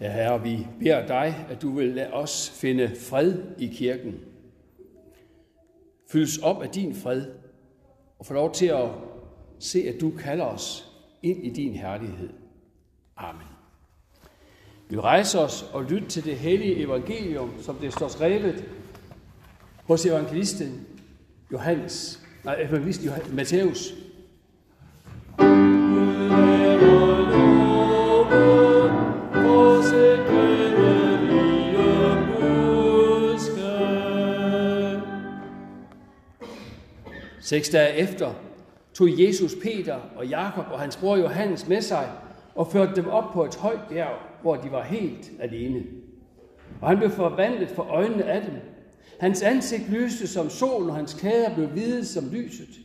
[0.00, 4.14] Ja, Herre, vi beder dig, at du vil lade os finde fred i kirken.
[6.12, 7.26] Fyldes op af din fred,
[8.18, 8.88] og få lov til at
[9.58, 10.92] se, at du kalder os
[11.22, 12.30] ind i din herlighed.
[13.16, 13.46] Amen.
[14.88, 18.64] Vi rejser os og lytter til det hellige evangelium, som det står skrevet
[19.84, 20.86] hos evangelisten
[21.52, 23.94] Johannes, nej, evangelisten Johannes, Matthæus.
[37.50, 38.34] Seks dage efter
[38.94, 42.12] tog Jesus Peter og Jakob og hans bror Johannes med sig
[42.54, 45.84] og førte dem op på et højt bjerg, hvor de var helt alene.
[46.80, 48.54] Og han blev forvandlet for øjnene af dem.
[49.20, 52.80] Hans ansigt lyste som solen, og hans klæder blev hvide som lyset.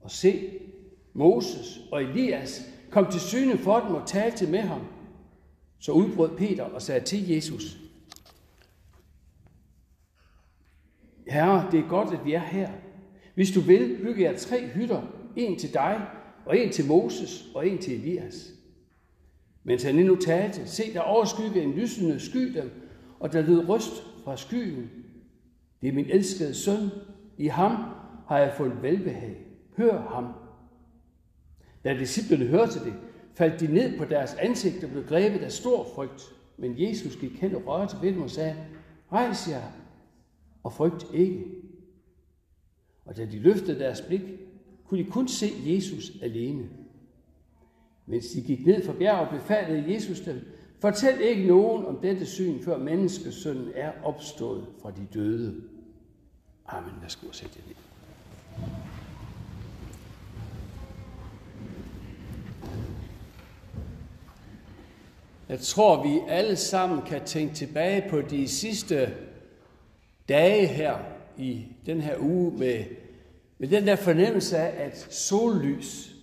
[0.00, 0.50] Og se,
[1.14, 4.80] Moses og Elias kom til syne for dem og talte med ham.
[5.78, 7.76] Så udbrød Peter og sagde til Jesus,
[11.28, 12.68] Herre, det er godt, at vi er her.
[13.34, 15.02] Hvis du vil, bygger jeg tre hytter.
[15.36, 16.06] En til dig,
[16.46, 18.54] og en til Moses, og en til Elias.
[19.64, 22.70] Mens han endnu talte, se der overskygge en lysende sky dem,
[23.20, 24.90] og der lød røst fra skyen.
[25.82, 26.90] Det er min elskede søn.
[27.38, 27.84] I ham
[28.28, 29.36] har jeg fået velbehag.
[29.76, 30.32] Hør ham.
[31.84, 32.94] Da disciplene hørte det,
[33.34, 36.34] faldt de ned på deres ansigt og blev grebet af stor frygt.
[36.56, 38.56] Men Jesus gik hen og rørte ved dem og sagde,
[39.12, 39.62] rejs jer
[40.62, 41.44] og frygt ikke.
[43.04, 44.22] Og da de løftede deres blik,
[44.84, 46.68] kunne de kun se Jesus alene.
[48.06, 50.40] Mens de gik ned fra bjerget, befalede Jesus dem,
[50.80, 55.62] fortæl ikke nogen om dette syn, før menneskesønnen er opstået fra de døde.
[56.66, 56.92] Amen.
[57.02, 57.74] Værsgo og sætte det ned.
[65.48, 69.14] Jeg tror, vi alle sammen kan tænke tilbage på de sidste
[70.28, 72.84] dage her i den her uge med,
[73.58, 76.14] med den der fornemmelse af, at sollys,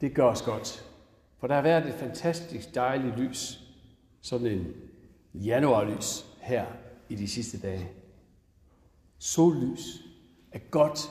[0.00, 0.86] det gør os godt.
[1.38, 3.60] For der har været et fantastisk dejligt lys,
[4.20, 4.66] sådan en
[5.34, 6.66] januarlys her
[7.08, 7.88] i de sidste dage.
[9.18, 10.02] Sollys
[10.52, 11.10] er godt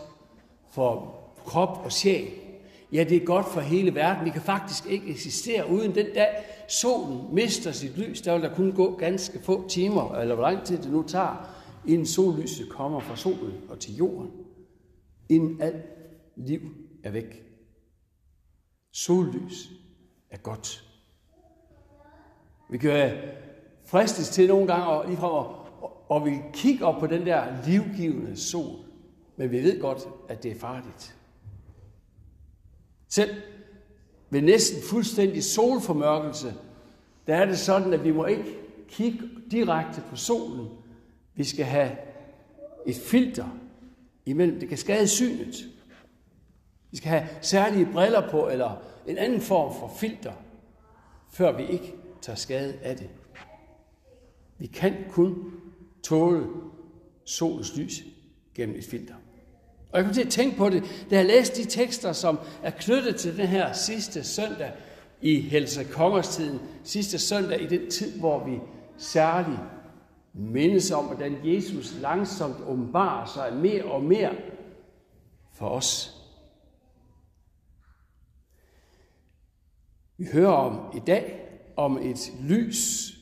[0.71, 2.27] for krop og sjæl.
[2.91, 4.25] Ja, det er godt for hele verden.
[4.25, 6.27] Vi kan faktisk ikke eksistere uden den dag,
[6.67, 8.21] solen mister sit lys.
[8.21, 11.58] Der vil der kun gå ganske få timer, eller hvor lang tid det nu tager,
[11.89, 14.31] inden sollyset kommer fra solen og til jorden.
[15.29, 15.85] Inden alt
[16.35, 16.61] liv
[17.03, 17.43] er væk.
[18.91, 19.71] Sollys
[20.29, 20.85] er godt.
[22.69, 23.17] Vi kan
[23.85, 25.59] fristes til nogle gange og ligefrem at
[26.09, 28.79] og vi kigger op på den der livgivende sol,
[29.37, 31.15] men vi ved godt, at det er farligt.
[33.07, 33.35] Selv
[34.29, 36.53] ved næsten fuldstændig solformørkelse,
[37.27, 38.57] der er det sådan, at vi må ikke
[38.87, 39.19] kigge
[39.51, 40.67] direkte på solen.
[41.39, 41.91] Vi skal have
[42.85, 43.57] et filter
[44.25, 44.59] imellem.
[44.59, 45.55] Det kan skade synet.
[46.91, 50.33] Vi skal have særlige briller på, eller en anden form for filter,
[51.31, 53.09] før vi ikke tager skade af det.
[54.57, 55.53] Vi kan kun
[56.03, 56.47] tåle
[57.25, 58.03] solens lys
[58.55, 59.15] gennem et filter.
[59.91, 62.71] Og jeg kom til at tænke på det, da jeg læste de tekster, som er
[62.71, 64.71] knyttet til den her sidste søndag
[65.21, 66.59] i Helse Kongerstiden.
[66.83, 68.59] Sidste søndag i den tid, hvor vi
[68.97, 69.78] særligt
[70.39, 74.35] mindes om, hvordan Jesus langsomt åbenbarer sig mere og mere
[75.53, 76.15] for os.
[80.17, 83.13] Vi hører om i dag om et lys,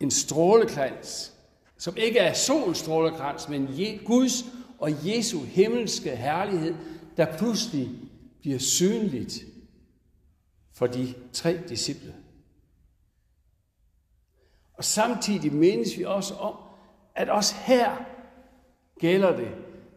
[0.00, 1.34] en strålekrans,
[1.78, 3.68] som ikke er solens strålekrans, men
[4.04, 4.44] Guds
[4.78, 6.74] og Jesu himmelske herlighed,
[7.16, 7.90] der pludselig
[8.40, 9.38] bliver synligt
[10.72, 12.14] for de tre disciple.
[14.78, 16.54] Og samtidig mindes vi også om,
[17.14, 17.96] at også her
[19.00, 19.50] gælder det,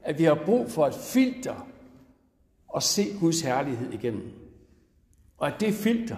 [0.03, 1.67] at vi har brug for et filter
[2.67, 4.33] og se Guds herlighed igennem.
[5.37, 6.17] Og at det filter,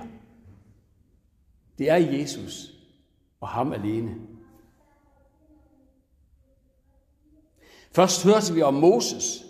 [1.77, 2.73] det er Jesus
[3.41, 4.15] og ham alene.
[7.91, 9.45] Først hørte vi om Moses.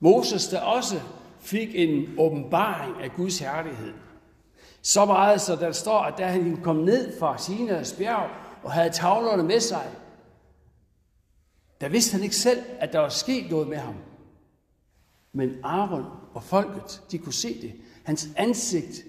[0.00, 1.00] Moses, der også
[1.40, 4.05] fik en åbenbaring af Guds herlighed.
[4.86, 8.30] Så meget, så der står, at da han kom ned fra Sinas bjerg
[8.62, 9.90] og havde tavlerne med sig,
[11.80, 13.94] der vidste han ikke selv, at der var sket noget med ham.
[15.32, 16.04] Men Aaron
[16.34, 17.72] og folket, de kunne se det.
[18.04, 19.04] Hans ansigt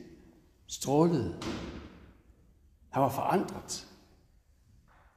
[0.67, 1.41] strålede.
[2.89, 3.87] Han var forandret.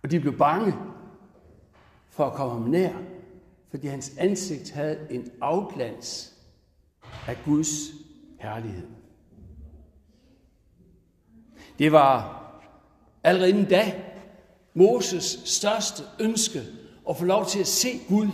[0.03, 0.75] Og de blev bange
[2.09, 2.93] for at komme ham nær,
[3.71, 6.35] fordi hans ansigt havde en afglans
[7.27, 7.69] af Guds
[8.41, 9.00] herlighed.
[11.81, 12.43] Det var
[13.25, 14.03] allerede inden da,
[14.75, 16.63] Moses største ønske
[17.09, 18.27] at få lov til at se Gud.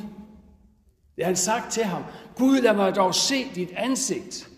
[1.16, 2.02] Det har han sagt til ham.
[2.36, 4.50] Gud, lad mig dog se dit ansigt.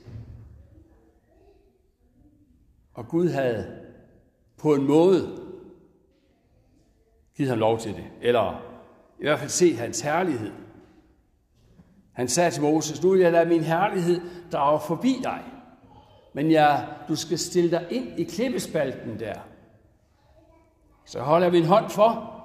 [2.95, 3.81] Og Gud havde
[4.57, 5.39] på en måde
[7.37, 8.05] givet ham lov til det.
[8.21, 8.63] Eller
[9.21, 10.53] i hvert fald se hans herlighed.
[12.13, 14.21] Han sagde til Moses, nu vil jeg lade min herlighed
[14.53, 15.45] drage forbi dig.
[16.33, 19.41] Men ja, du skal stille dig ind i klippespalten der.
[21.05, 22.39] Så holder vi en hånd for,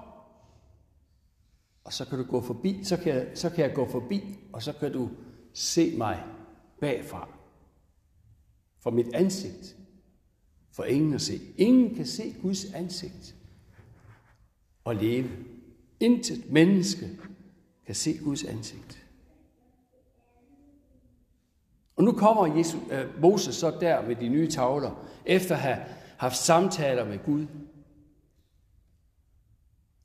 [1.83, 4.63] og så kan du gå forbi, så kan, jeg, så kan jeg gå forbi, og
[4.63, 5.09] så kan du
[5.53, 6.23] se mig
[6.79, 7.29] bagfra.
[8.79, 9.75] For mit ansigt.
[10.71, 11.39] For ingen at se.
[11.57, 13.35] Ingen kan se Guds ansigt
[14.83, 15.29] og leve.
[15.99, 17.09] Intet menneske
[17.85, 19.02] kan se Guds ansigt.
[21.95, 25.77] Og nu kommer Jesus, øh, Moses så der med de nye tavler, efter at have
[26.17, 27.47] haft samtaler med Gud.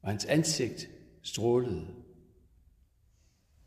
[0.03, 0.89] Og hans ansigt
[1.23, 1.87] strålede.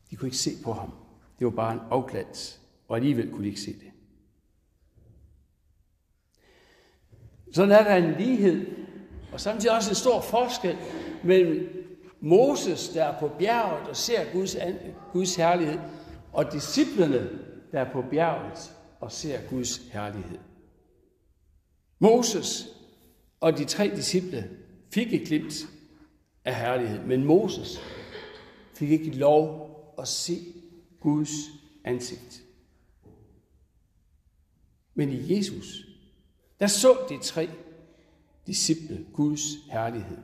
[0.09, 0.93] De kunne ikke se på ham.
[1.39, 3.91] Det var bare en afglans, og alligevel kunne de ikke se det.
[7.53, 8.65] Sådan er der en lighed,
[9.33, 10.77] og samtidig også en stor forskel
[11.23, 11.81] mellem
[12.21, 14.57] Moses, der er på bjerget og ser Guds,
[15.13, 15.79] Guds herlighed,
[16.33, 17.29] og disciplerne,
[17.71, 20.39] der er på bjerget og ser Guds herlighed.
[21.99, 22.67] Moses
[23.39, 24.49] og de tre disciple
[24.93, 25.53] fik et glimt
[26.45, 27.81] af herlighed, men Moses
[28.73, 30.37] fik ikke lov at se
[30.99, 31.29] Guds
[31.83, 32.43] ansigt.
[34.93, 35.85] Men i Jesus,
[36.59, 37.49] der så de tre
[38.47, 39.41] disciple Guds
[39.71, 40.17] herlighed.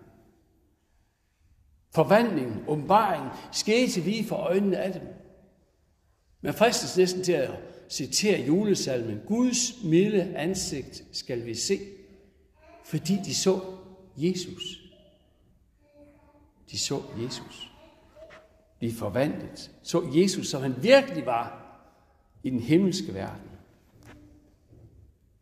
[1.95, 5.07] Forvandlingen, åbenbaringen, skete lige for øjnene af dem.
[6.41, 7.51] Man fristes næsten til at
[7.89, 9.19] citere julesalmen.
[9.27, 11.79] Guds milde ansigt skal vi se,
[12.85, 13.61] fordi de så
[14.17, 14.81] Jesus.
[16.71, 17.71] De så Jesus
[18.77, 19.71] blive forvandlet.
[19.83, 21.63] Så Jesus, som han virkelig var
[22.43, 23.49] i den himmelske verden.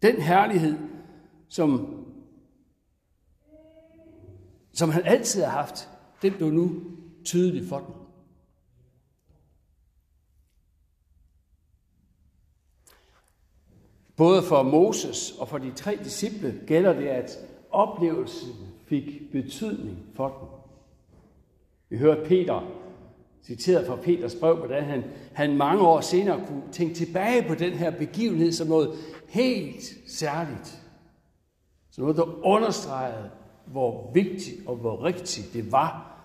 [0.02, 0.78] Den herlighed,
[1.48, 1.96] som,
[4.74, 5.90] som han altid har haft,
[6.22, 6.82] den blev nu
[7.26, 8.05] tydelig for dem.
[14.18, 17.38] Både for Moses og for de tre disciple gælder det, at
[17.72, 18.50] oplevelsen
[18.86, 20.48] fik betydning for dem.
[21.90, 22.72] Vi hørte Peter,
[23.44, 25.04] citeret fra Peters brev, hvordan han,
[25.34, 28.92] han mange år senere kunne tænke tilbage på den her begivenhed som noget
[29.28, 30.82] helt særligt.
[31.92, 33.30] Som noget, der understregede,
[33.66, 36.22] hvor vigtigt og hvor rigtigt det var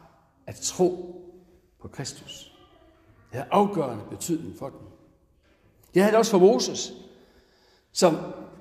[0.46, 1.16] at tro
[1.81, 2.52] på Kristus.
[3.31, 4.81] Det havde afgørende betydning for dem.
[5.94, 6.92] Det havde det også for Moses,
[7.92, 8.16] som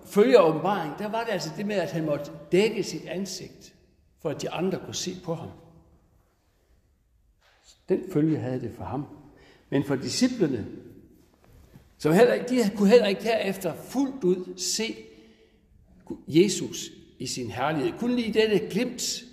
[0.06, 1.00] følger åbenbaringen.
[1.00, 3.74] Der var det altså det med, at han måtte dække sit ansigt,
[4.22, 5.50] for at de andre kunne se på ham.
[7.90, 9.06] Den følge havde det for ham.
[9.70, 10.68] Men for disciplene,
[11.98, 14.96] som heller ikke, de kunne heller ikke derefter fuldt ud se
[16.28, 16.90] Jesus
[17.20, 18.00] i sin herlighed.
[18.00, 19.26] Kun lige dette glimt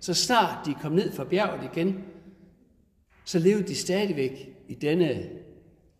[0.00, 2.04] så snart de kom ned fra bjerget igen,
[3.24, 5.28] så levede de stadigvæk i denne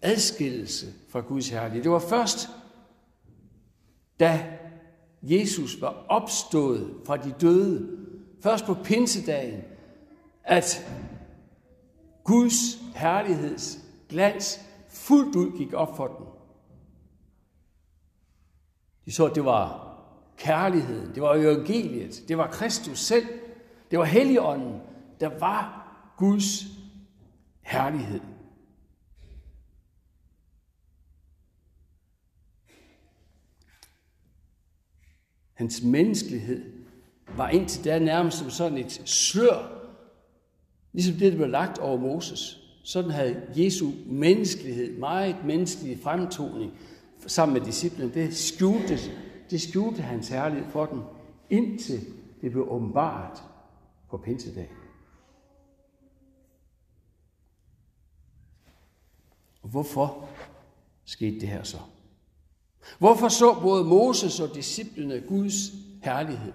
[0.02, 1.82] adskillelse fra Guds herlighed.
[1.82, 2.48] Det var først,
[4.20, 4.58] da
[5.22, 7.98] Jesus var opstået fra de døde,
[8.42, 9.60] først på pinsedagen,
[10.44, 10.90] at
[12.24, 16.26] Guds herligheds glans fuldt ud gik op for dem.
[19.04, 19.96] De så, at det var
[20.36, 23.26] kærligheden, det var evangeliet, det var Kristus selv,
[23.90, 24.80] det var Helligånden,
[25.20, 26.64] der var Guds
[27.62, 28.20] herlighed.
[35.56, 36.72] Hans menneskelighed
[37.36, 39.88] var indtil da nærmest som sådan et slør,
[40.92, 42.58] ligesom det, der blev lagt over Moses.
[42.84, 46.72] Sådan havde Jesu menneskelighed, meget menneskelig fremtoning,
[47.26, 48.98] sammen med disciplene, det skjulte,
[49.50, 51.00] det skjulte hans herlighed for dem,
[51.50, 52.00] indtil
[52.40, 53.42] det blev åbenbart
[54.10, 54.70] på pinsedag.
[59.62, 60.28] Og hvorfor
[61.04, 61.78] skete det her så?
[62.98, 65.54] Hvorfor så både Moses og disciplene Guds
[66.02, 66.52] herlighed?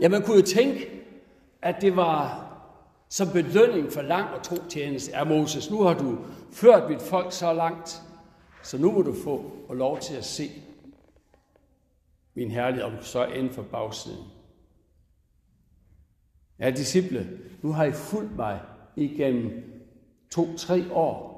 [0.00, 0.88] Ja, man kunne jo tænke,
[1.62, 2.44] at det var
[3.08, 5.12] som belønning for lang og tro tjeneste.
[5.12, 6.18] Er Moses, nu har du
[6.52, 8.02] ført mit folk så langt,
[8.62, 10.50] så nu må du få lov til at se
[12.34, 14.24] min herlighed, om så end for bagsiden.
[16.58, 18.60] Ja, disciple, nu har I fulgt mig
[18.96, 19.62] igennem
[20.30, 21.34] to-tre år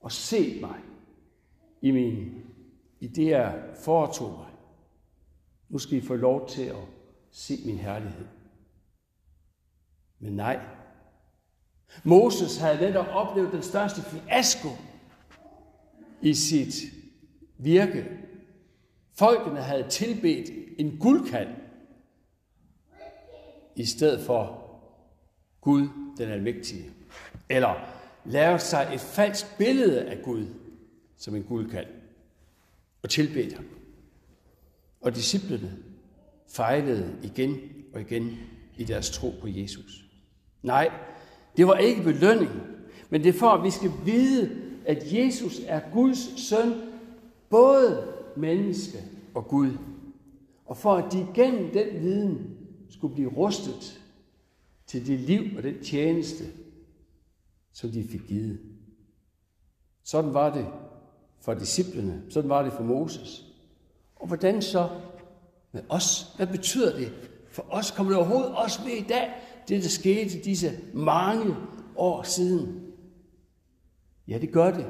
[0.00, 0.76] og set mig
[1.82, 2.39] i, min,
[3.00, 4.50] i det, jeg foretog mig.
[5.68, 6.84] Nu skal I få lov til at
[7.30, 8.26] se min herlighed.
[10.18, 10.60] Men nej.
[12.04, 14.68] Moses havde netop oplevet den største fiasko
[16.22, 16.74] i sit
[17.58, 18.08] virke.
[19.12, 21.54] Folkene havde tilbedt en guldkald
[23.76, 24.70] i stedet for
[25.60, 25.88] Gud
[26.18, 26.90] den almægtige.
[27.48, 27.74] Eller
[28.24, 30.46] lavet sig et falsk billede af Gud
[31.16, 31.99] som en guldkald
[33.02, 33.64] og tilbedte ham.
[35.00, 35.76] Og disciplene
[36.48, 37.56] fejlede igen
[37.94, 38.36] og igen
[38.76, 40.04] i deres tro på Jesus.
[40.62, 40.90] Nej,
[41.56, 42.50] det var ikke belønning,
[43.10, 44.50] men det er for, at vi skal vide,
[44.86, 46.72] at Jesus er Guds søn,
[47.50, 48.98] både menneske
[49.34, 49.70] og Gud.
[50.64, 52.56] Og for at de gennem den viden
[52.88, 54.00] skulle blive rustet
[54.86, 56.44] til det liv og den tjeneste,
[57.72, 58.60] som de fik givet.
[60.02, 60.66] Sådan var det
[61.40, 63.44] for disciplene, sådan var det for Moses.
[64.16, 64.88] Og hvordan så
[65.72, 66.34] med os?
[66.36, 67.12] Hvad betyder det
[67.50, 67.90] for os?
[67.90, 69.30] Kommer det overhovedet også med i dag,
[69.68, 71.56] det der skete disse mange
[71.96, 72.82] år siden?
[74.28, 74.86] Ja, det gør det.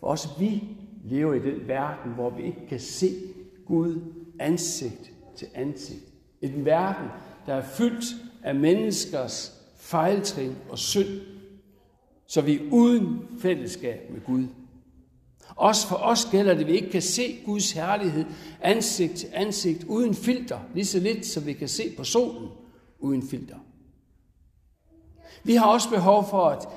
[0.00, 0.62] For også vi
[1.04, 3.10] lever i den verden, hvor vi ikke kan se
[3.66, 4.00] Gud
[4.38, 6.04] ansigt til ansigt.
[6.40, 7.08] En verden,
[7.46, 8.04] der er fyldt
[8.42, 11.20] af menneskers fejltrin og synd,
[12.26, 14.46] så vi er uden fællesskab med Gud.
[15.56, 18.24] Også for os gælder det, at vi ikke kan se Guds herlighed
[18.60, 22.48] ansigt til ansigt uden filter, lige så lidt som vi kan se på solen
[22.98, 23.56] uden filter.
[25.44, 26.68] Vi har også behov for at,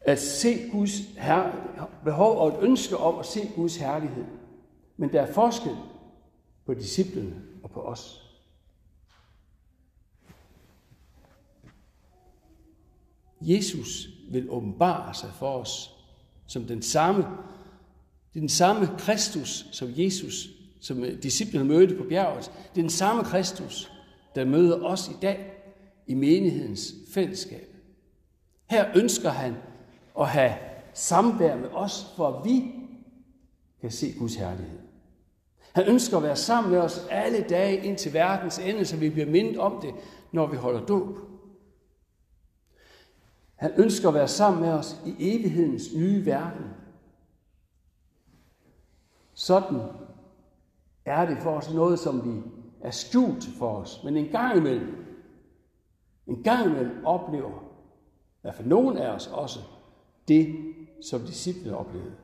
[0.00, 1.52] at se Guds her,
[2.04, 4.24] behov og et ønske om at se Guds herlighed.
[4.96, 5.76] Men der er forskel
[6.66, 8.26] på disciplene og på os.
[13.40, 15.99] Jesus vil åbenbare sig for os
[16.50, 17.22] som den samme.
[18.32, 20.48] Det er den samme Kristus, som Jesus,
[20.80, 22.44] som øh, disciplene mødte på bjerget.
[22.44, 23.92] Det er den samme Kristus,
[24.34, 25.52] der møder os i dag
[26.06, 27.74] i menighedens fællesskab.
[28.70, 29.54] Her ønsker han
[30.20, 30.54] at have
[30.94, 32.64] samvær med os, for at vi
[33.80, 34.78] kan se Guds herlighed.
[35.72, 39.10] Han ønsker at være sammen med os alle dage ind til verdens ende, så vi
[39.10, 39.94] bliver mindet om det,
[40.32, 41.29] når vi holder dåb.
[43.60, 46.64] Han ønsker at være sammen med os i evighedens nye verden.
[49.34, 49.80] Sådan
[51.04, 52.42] er det for os noget, som vi
[52.80, 54.00] er skjult for os.
[54.04, 55.06] Men en gang imellem,
[56.26, 59.60] en gang imellem oplever, i hvert fald nogen af os også,
[60.28, 60.56] det,
[61.10, 62.14] som disciplene oplevede.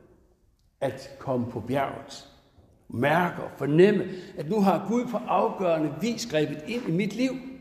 [0.81, 2.27] At komme på bjerget,
[2.87, 4.05] mærke og fornemme,
[4.37, 7.31] at nu har Gud på afgørende vis grebet ind i mit liv–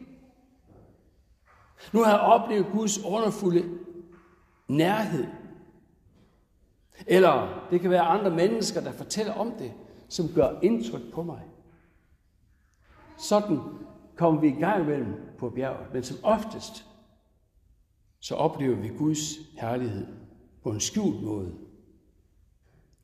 [1.92, 3.78] nu har jeg oplevet Guds underfulde
[4.68, 5.26] nærhed.
[7.06, 9.72] Eller det kan være andre mennesker, der fortæller om det,
[10.08, 11.42] som gør indtryk på mig.
[13.18, 13.58] Sådan
[14.16, 16.86] kommer vi i gang imellem på bjerget, men som oftest,
[18.20, 20.06] så oplever vi Guds herlighed
[20.62, 21.54] på en skjult måde.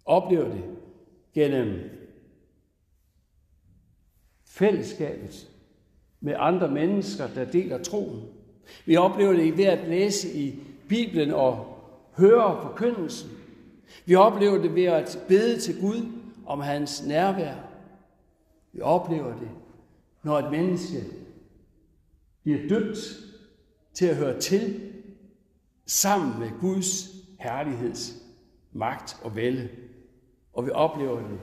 [0.05, 0.65] Oplever det
[1.35, 1.91] gennem
[4.45, 5.51] fællesskabet
[6.21, 8.23] med andre mennesker, der deler troen.
[8.87, 10.55] Vi oplever det ved at læse i
[10.89, 11.79] Bibelen og
[12.17, 13.31] høre forkyndelsen.
[14.05, 16.07] Vi oplever det ved at bede til Gud
[16.47, 17.55] om hans nærvær.
[18.73, 19.49] Vi oplever det,
[20.23, 21.05] når et menneske
[22.43, 22.99] bliver døbt
[23.95, 24.81] til at høre til
[25.87, 28.15] sammen med Guds herligheds
[28.73, 29.69] magt og vælde.
[30.53, 31.41] Og vi oplever det,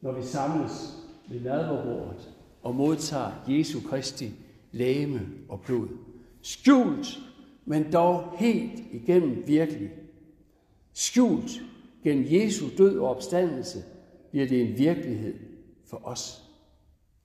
[0.00, 0.72] når vi samles
[1.28, 2.30] ved nadverbordet
[2.62, 4.32] og modtager Jesu Kristi
[4.72, 5.88] læme og blod.
[6.42, 7.18] Skjult,
[7.64, 9.90] men dog helt igennem virkelig.
[10.92, 11.50] Skjult
[12.04, 13.84] gennem Jesu død og opstandelse
[14.30, 15.34] bliver det en virkelighed
[15.84, 16.42] for os.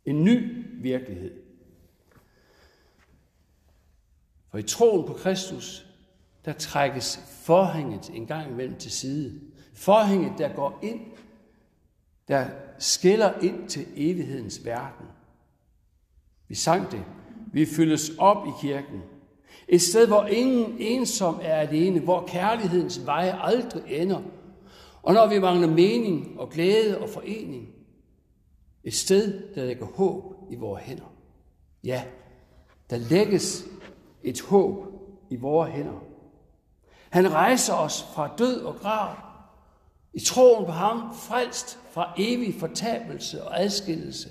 [0.06, 1.32] En ny virkelighed.
[4.52, 5.86] For i troen på Kristus,
[6.46, 9.42] der trækkes forhænget en gang imellem til side.
[9.74, 11.02] Forhænget, der går ind,
[12.28, 15.06] der skiller ind til evighedens verden.
[16.48, 17.06] Vi sang det
[17.56, 19.04] vi fyldes op i kirken.
[19.68, 24.22] Et sted, hvor ingen ensom er alene, hvor kærlighedens veje aldrig ender.
[25.04, 27.68] Og når vi mangler mening og glæde og forening.
[28.84, 31.14] Et sted, der lægger håb i vores hænder.
[31.84, 32.04] Ja,
[32.90, 33.66] der lægges
[34.24, 34.86] et håb
[35.30, 36.04] i vores hænder.
[37.10, 39.16] Han rejser os fra død og grav.
[40.14, 44.30] I troen på ham, frelst fra evig fortabelse og adskillelse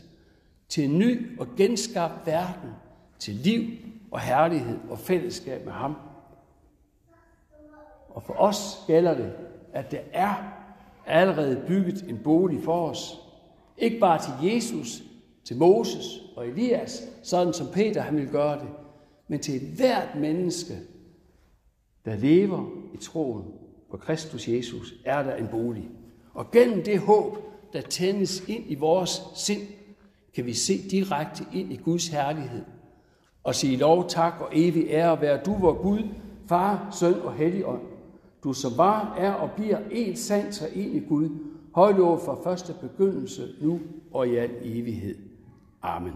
[0.69, 2.71] til en ny og genskabt verden–
[3.25, 3.71] til liv
[4.11, 5.97] og herlighed og fællesskab med ham.
[8.09, 9.33] Og for os gælder det,
[9.73, 10.35] at der er
[11.07, 13.21] allerede bygget en bolig for os.
[13.79, 15.03] Ikke bare til Jesus,
[15.45, 16.05] til Moses
[16.37, 18.69] og Elias, sådan som Peter han vil gøre det,
[19.29, 20.75] men til hvert menneske,
[22.05, 23.45] der lever i troen
[23.91, 25.89] på Kristus Jesus, er der en bolig.
[26.35, 27.37] Og gennem det håb,
[27.73, 29.63] der tændes ind i vores sind,
[30.35, 32.65] kan vi se direkte ind i Guds herlighed
[33.45, 35.99] og sige lov, tak og evig ære være du, vor Gud,
[36.49, 37.81] Far, Søn og Helligånd.
[38.45, 41.29] Du som var, er og bliver en sand i Gud,
[41.75, 43.81] højlov fra første begyndelse, nu
[44.13, 45.17] og i al evighed.
[45.83, 46.13] Amen.